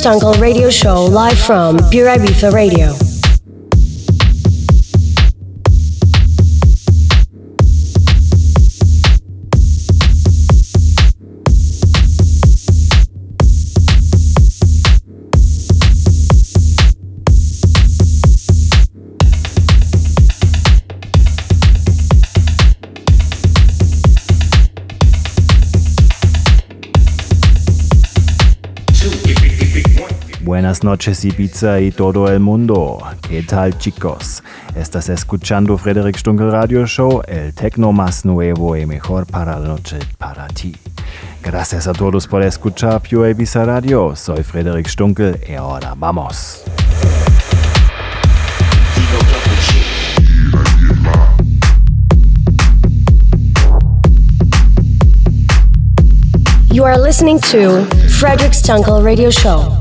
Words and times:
Stunkel 0.00 0.40
Radio 0.40 0.70
Show 0.70 1.04
live 1.04 1.38
from 1.38 1.76
Pure 1.90 2.08
Radio. 2.50 3.09
Buenas 30.70 30.84
noches 30.84 31.24
Ibiza 31.24 31.80
y 31.80 31.90
todo 31.90 32.28
el 32.30 32.38
mundo. 32.38 32.98
¿Qué 33.22 33.42
tal 33.42 33.76
chicos? 33.76 34.40
Estás 34.76 35.08
escuchando 35.08 35.76
Frederick 35.76 36.16
Stunkel 36.16 36.52
Radio 36.52 36.86
Show, 36.86 37.22
el 37.26 37.52
tecno 37.52 37.90
más 37.90 38.24
nuevo 38.24 38.76
y 38.76 38.86
mejor 38.86 39.26
para 39.26 39.58
la 39.58 39.66
noche 39.66 39.98
para 40.16 40.46
ti. 40.46 40.76
Gracias 41.42 41.88
a 41.88 41.92
todos 41.92 42.28
por 42.28 42.44
escuchar 42.44 43.02
Pure 43.02 43.30
Ibiza 43.30 43.64
Radio. 43.64 44.14
Soy 44.14 44.44
Frederick 44.44 44.86
Stunkel 44.86 45.40
y 45.48 45.54
ahora 45.54 45.94
vamos. 45.96 46.62
You 56.70 56.84
are 56.84 56.96
listening 56.96 57.40
to 57.50 57.84
Frederick 58.20 58.52
Stunkel 58.52 59.02
Radio 59.02 59.32
Show. 59.32 59.80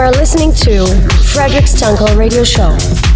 Are 0.00 0.10
listening 0.12 0.50
to 0.52 0.86
Frederic 1.34 1.64
Stunkel 1.66 2.16
Radio 2.16 2.42
Show. 2.42 3.09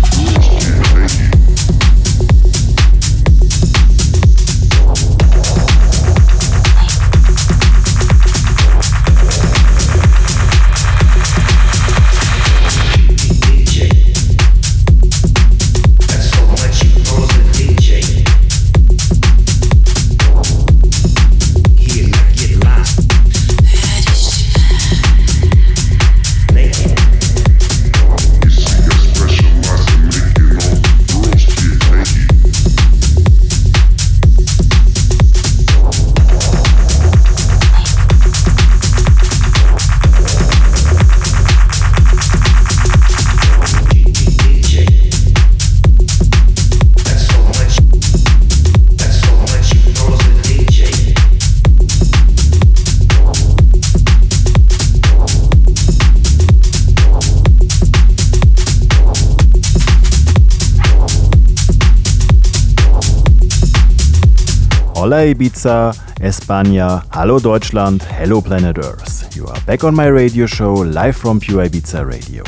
Hola 65.04 65.26
Ibiza, 65.26 65.92
España, 66.18 67.04
Hallo 67.10 67.38
Deutschland, 67.38 68.02
Hello 68.04 68.40
Planet 68.40 68.78
Earth. 68.78 69.36
You 69.36 69.46
are 69.46 69.60
back 69.66 69.84
on 69.84 69.94
my 69.94 70.06
radio 70.06 70.46
show 70.46 70.72
live 70.72 71.14
from 71.14 71.40
Pure 71.40 71.68
Ibiza 71.68 72.06
Radio. 72.06 72.42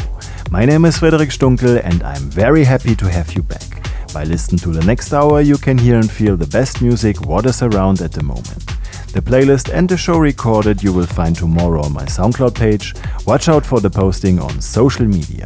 My 0.50 0.64
name 0.64 0.86
is 0.86 0.96
Frederic 0.96 1.28
Stunkel 1.28 1.82
and 1.84 2.02
I'm 2.02 2.30
very 2.30 2.64
happy 2.64 2.96
to 2.96 3.10
have 3.10 3.34
you 3.34 3.42
back. 3.42 3.84
By 4.14 4.24
listening 4.24 4.60
to 4.60 4.70
the 4.70 4.82
next 4.86 5.12
hour, 5.12 5.42
you 5.42 5.58
can 5.58 5.76
hear 5.76 5.96
and 5.96 6.10
feel 6.10 6.38
the 6.38 6.46
best 6.46 6.80
music 6.80 7.20
what 7.26 7.44
is 7.44 7.60
around 7.60 8.00
at 8.00 8.12
the 8.12 8.22
moment. 8.22 8.64
The 9.12 9.20
playlist 9.20 9.70
and 9.70 9.86
the 9.86 9.98
show 9.98 10.16
recorded 10.16 10.82
you 10.82 10.94
will 10.94 11.04
find 11.04 11.36
tomorrow 11.36 11.82
on 11.82 11.92
my 11.92 12.06
SoundCloud 12.06 12.54
page. 12.54 12.94
Watch 13.26 13.50
out 13.50 13.66
for 13.66 13.80
the 13.80 13.90
posting 13.90 14.38
on 14.38 14.62
social 14.62 15.04
media. 15.04 15.44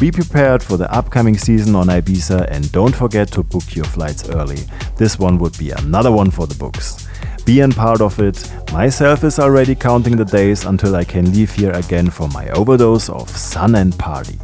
Be 0.00 0.10
prepared 0.10 0.62
for 0.62 0.78
the 0.78 0.90
upcoming 0.90 1.36
season 1.36 1.74
on 1.76 1.88
Ibiza 1.88 2.50
and 2.50 2.72
don't 2.72 2.96
forget 2.96 3.30
to 3.32 3.42
book 3.42 3.76
your 3.76 3.84
flights 3.84 4.30
early. 4.30 4.60
This 5.00 5.18
one 5.18 5.38
would 5.38 5.56
be 5.56 5.70
another 5.70 6.12
one 6.12 6.30
for 6.30 6.46
the 6.46 6.54
books. 6.56 7.08
Being 7.46 7.72
part 7.72 8.02
of 8.02 8.20
it, 8.20 8.36
myself 8.70 9.24
is 9.24 9.38
already 9.38 9.74
counting 9.74 10.14
the 10.14 10.26
days 10.26 10.66
until 10.66 10.94
I 10.94 11.04
can 11.04 11.32
leave 11.32 11.54
here 11.54 11.70
again 11.70 12.10
for 12.10 12.28
my 12.28 12.50
overdose 12.50 13.08
of 13.08 13.30
sun 13.30 13.76
and 13.76 13.98
party. 13.98 14.38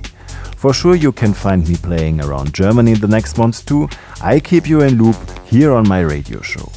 For 0.57 0.73
sure 0.73 0.95
you 0.95 1.13
can 1.13 1.35
find 1.35 1.69
me 1.69 1.77
playing 1.77 2.23
around 2.23 2.55
Germany 2.55 2.95
the 2.95 3.07
next 3.07 3.37
months 3.37 3.63
too. 3.63 3.91
I 4.23 4.41
keep 4.41 4.67
you 4.67 4.81
in 4.81 4.97
loop 4.97 5.19
here 5.45 5.75
on 5.75 5.87
my 5.87 6.01
radio 6.01 6.41
show. 6.41 6.73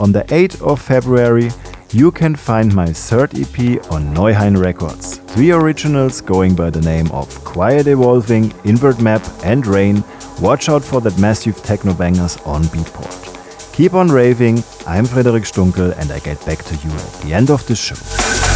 On 0.00 0.10
the 0.10 0.24
8th 0.24 0.60
of 0.60 0.82
February, 0.82 1.50
you 1.92 2.10
can 2.10 2.34
find 2.34 2.74
my 2.74 2.92
third 2.92 3.38
EP 3.38 3.86
on 3.92 4.12
Neuhain 4.12 4.60
Records. 4.60 5.18
Three 5.28 5.52
originals 5.52 6.20
going 6.20 6.56
by 6.56 6.70
the 6.70 6.80
name 6.80 7.08
of 7.12 7.28
Quiet 7.44 7.86
Evolving, 7.86 8.52
Invert 8.64 9.00
Map, 9.00 9.22
and 9.44 9.64
Rain. 9.64 10.02
Watch 10.40 10.68
out 10.68 10.84
for 10.84 11.00
that 11.00 11.18
massive 11.18 11.62
techno 11.62 11.94
bangers 11.94 12.36
on 12.44 12.62
Beatport. 12.64 13.72
Keep 13.72 13.94
on 13.94 14.08
raving. 14.08 14.62
I'm 14.86 15.06
Frederic 15.06 15.44
Stunkel, 15.44 15.96
and 15.98 16.12
I 16.12 16.18
get 16.18 16.44
back 16.44 16.62
to 16.64 16.76
you 16.76 16.90
at 16.90 17.12
the 17.22 17.32
end 17.32 17.50
of 17.50 17.66
the 17.66 17.74
show. 17.74 18.55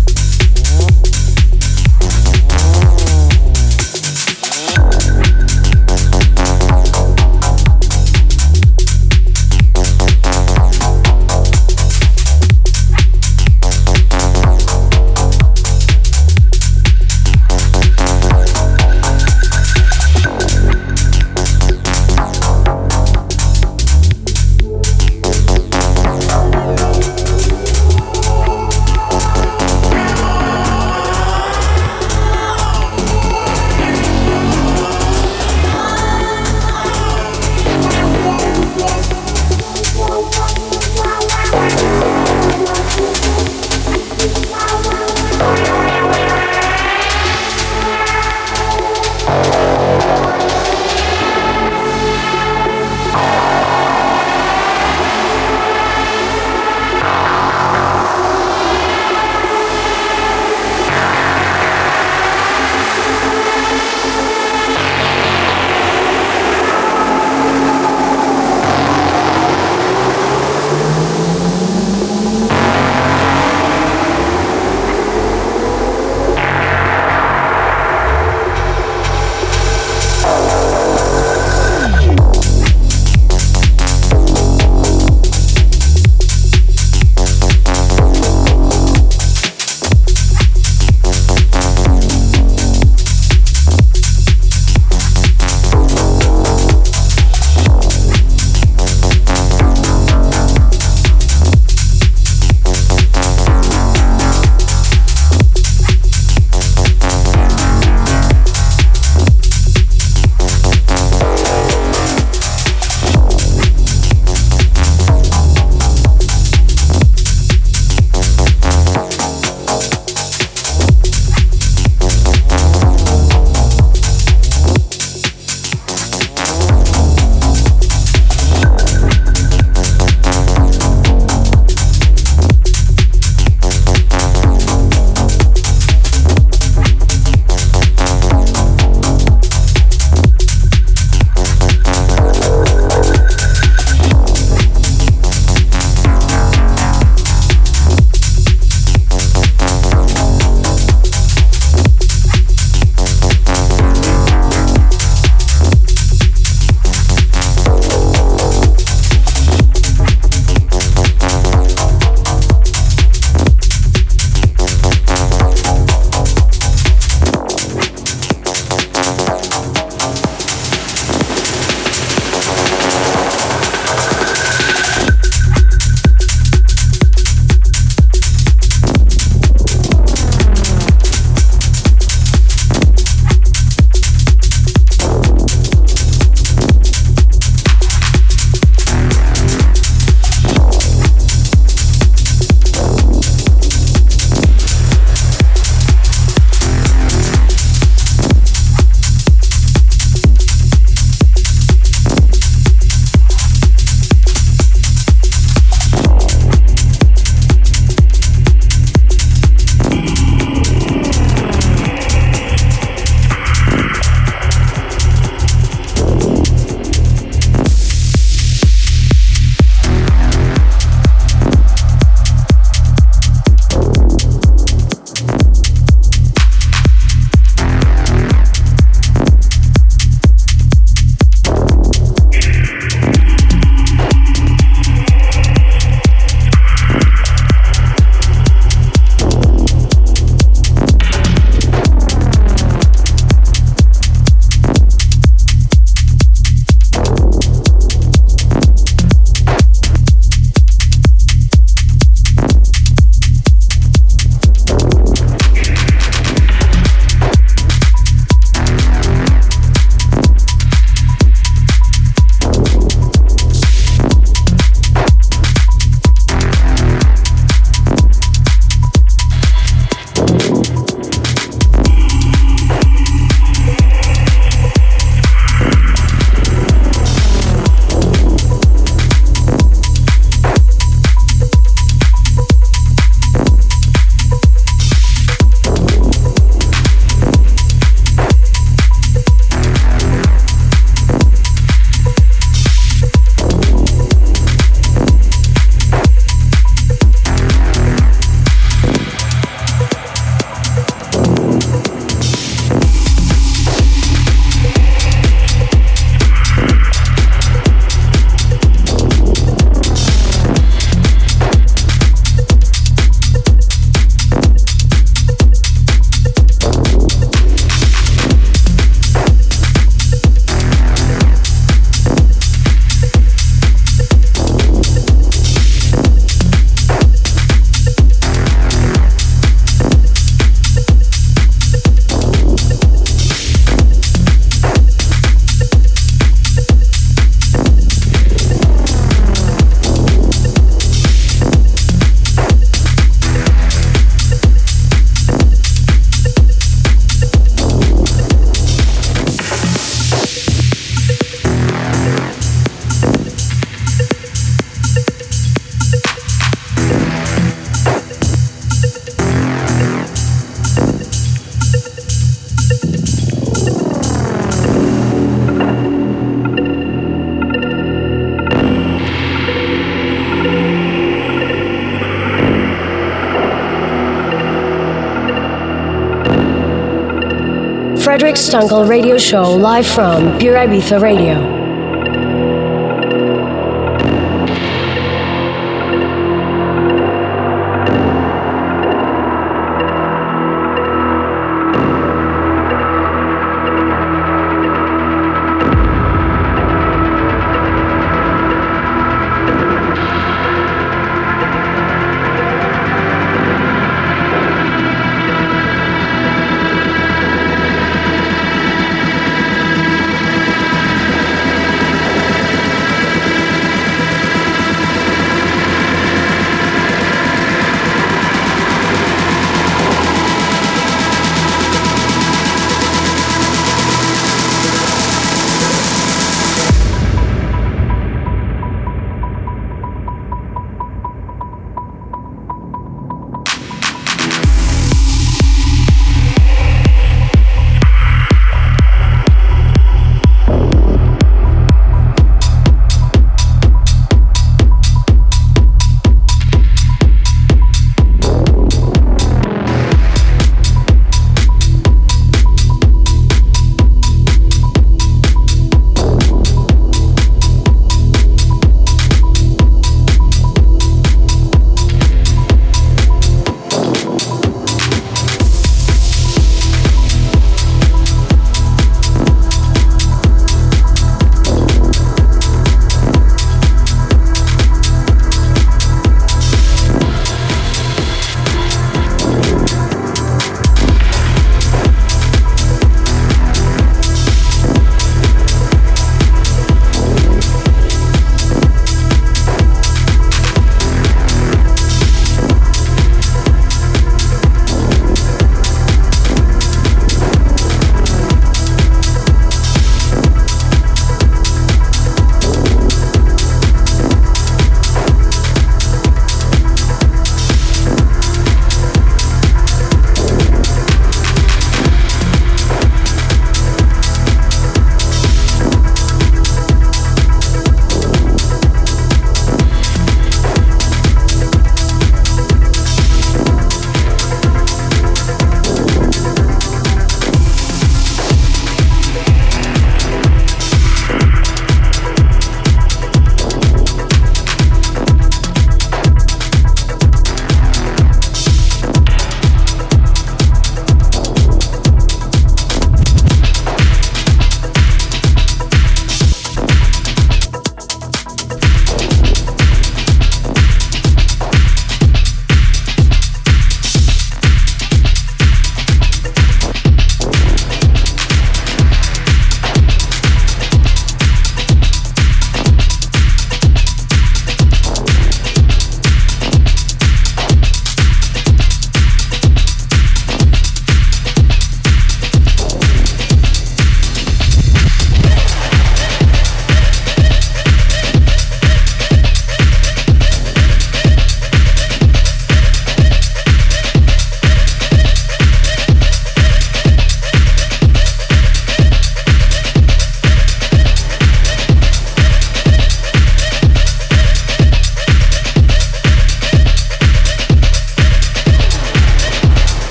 Radio 379.11 379.17
show 379.17 379.55
live 379.55 379.85
from 379.85 380.39
Pure 380.39 380.55
Ibiza 380.55 381.01
Radio. 381.01 381.50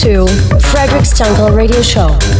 To 0.00 0.26
Frederic 0.70 1.04
Stunkel 1.04 1.54
Radio 1.54 1.82
Show. 1.82 2.39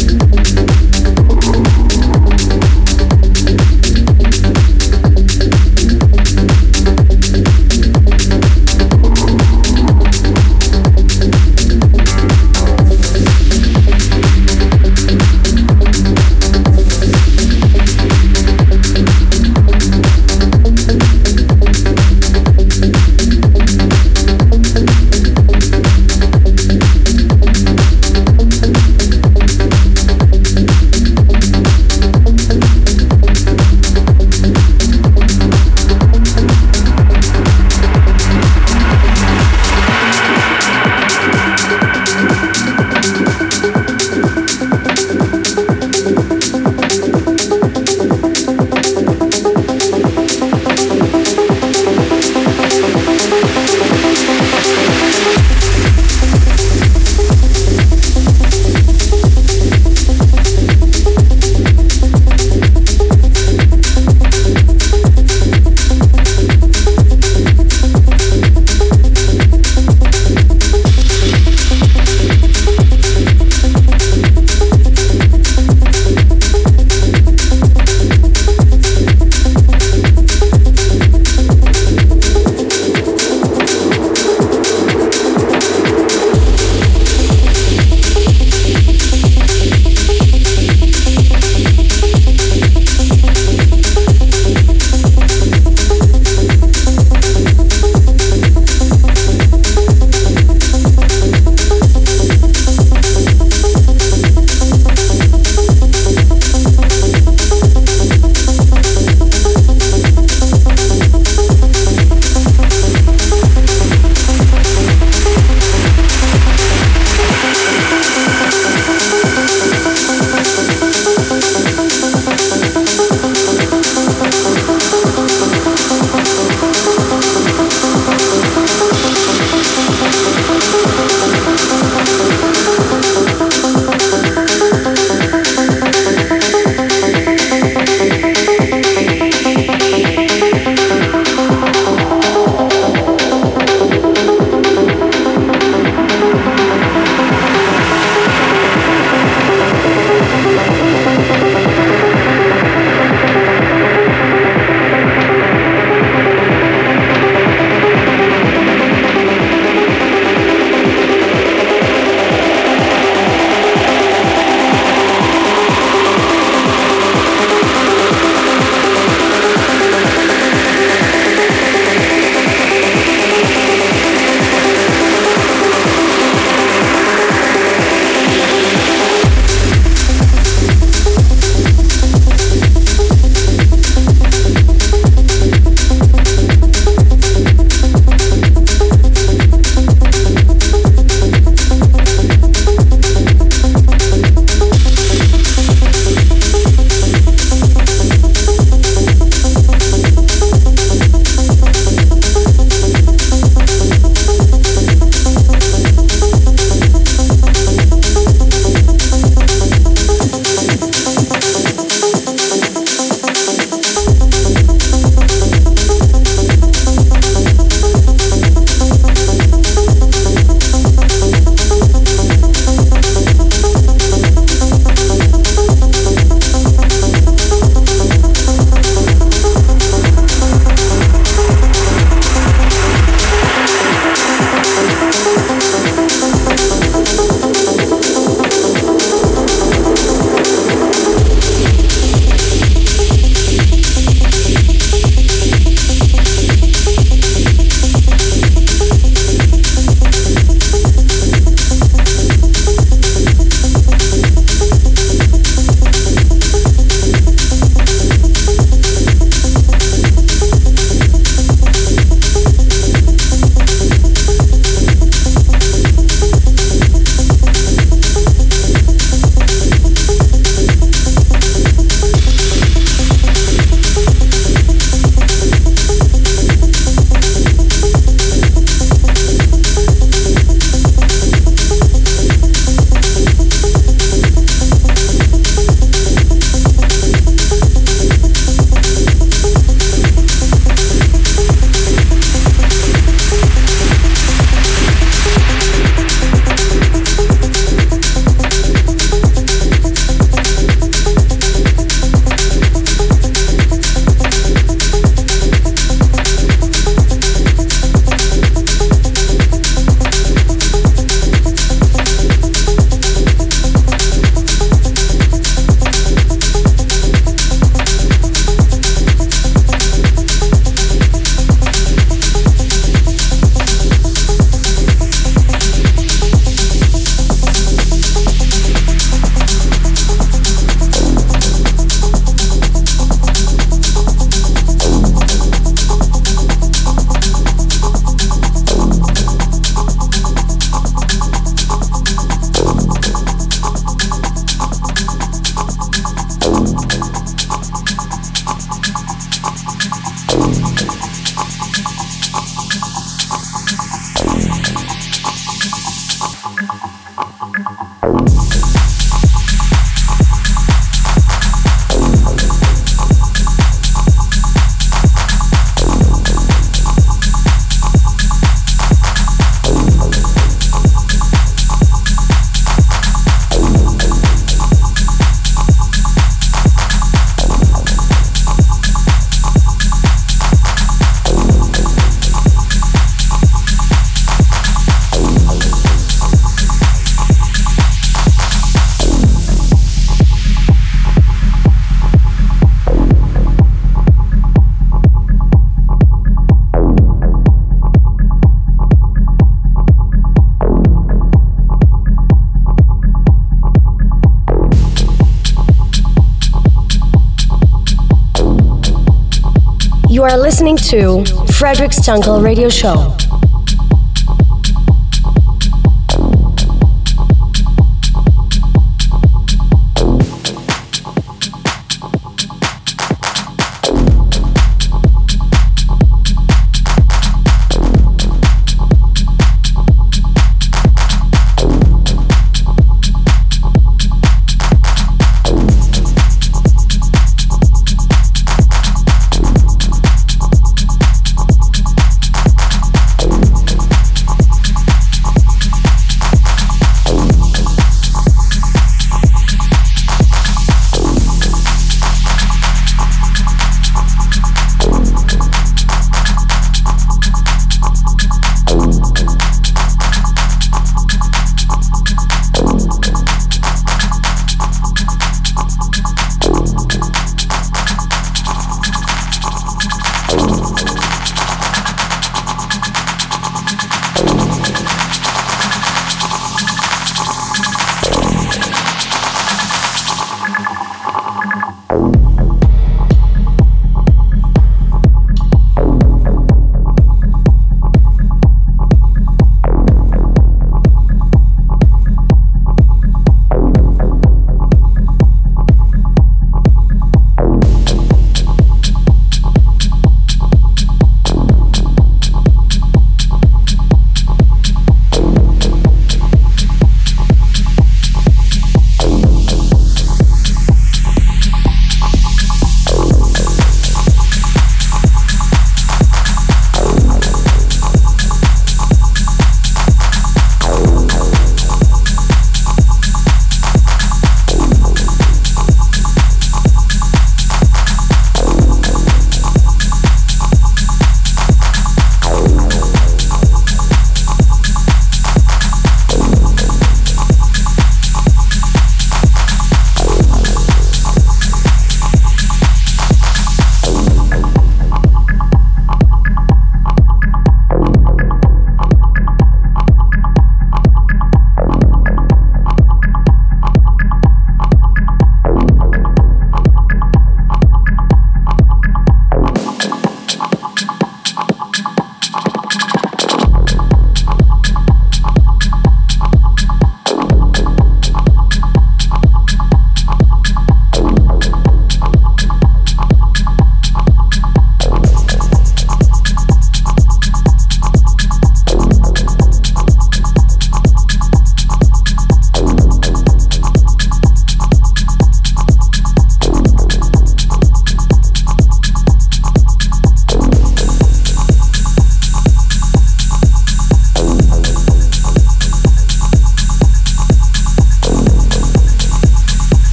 You 410.21 410.27
are 410.27 410.37
listening 410.37 410.77
to 410.77 411.25
Frederic 411.51 411.89
Stunkel 411.89 412.43
Radio 412.43 412.69
Show. 412.69 413.30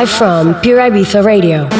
Live 0.00 0.08
from 0.08 0.54
Pure 0.62 0.80
Ibiza 0.80 1.22
Radio. 1.22 1.79